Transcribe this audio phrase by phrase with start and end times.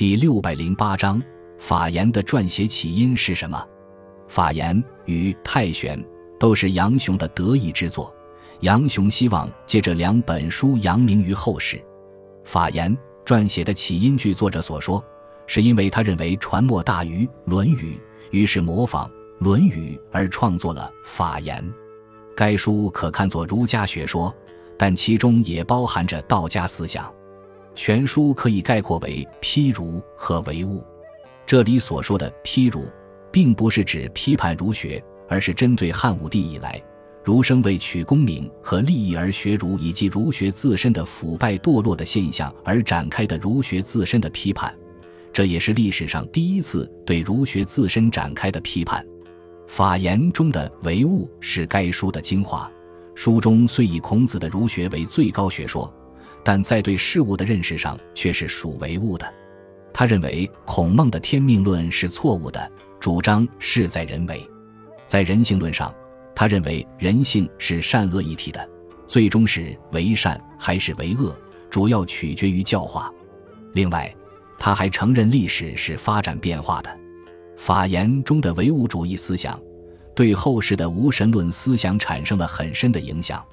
[0.00, 1.22] 第六百零八章，
[1.58, 3.62] 法言的撰写起因是什么？
[4.28, 6.02] 法言与太玄
[6.38, 8.10] 都是杨雄的得意之作。
[8.60, 11.78] 杨雄希望借这两本书扬名于后世。
[12.44, 15.04] 法言撰写的起因，据作者所说，
[15.46, 17.92] 是因为他认为传墨大于《论语》，
[18.30, 19.06] 于是模仿
[19.38, 21.62] 《论语》而创作了法言。
[22.34, 24.34] 该书可看作儒家学说，
[24.78, 27.12] 但其中也包含着道家思想。
[27.74, 30.84] 全书可以概括为批儒和唯物。
[31.46, 32.84] 这里所说的批儒，
[33.32, 36.80] 并不是指批判儒学，而是针对汉武帝以来
[37.24, 44.74] 儒生为取功名和利益而学儒，以及儒学自身的腐败堕落的现象而展开的儒学自身的批判。
[45.32, 49.04] 这也是历史上第一次对儒学自身展开的批判。
[49.66, 52.70] 法言中的唯物是该书的精华。
[53.14, 55.92] 书中虽以孔子的儒学为最高学说。
[56.44, 59.32] 但在对事物的认识上却是属唯物的。
[59.92, 64.48] 他认为孔孟的天命论是错误的，主张事在人为。
[65.06, 65.92] 在人性论上，
[66.34, 68.68] 他认为人性是善恶一体的，
[69.06, 71.36] 最终是为善还是为恶，
[71.68, 73.12] 主要取决于教化。
[73.74, 74.14] 另外，
[74.58, 77.00] 他还承认历史是发展变化的。
[77.56, 79.60] 法言中的唯物主义思想，
[80.14, 83.44] 对后世的无神论思想产生了很深的影响。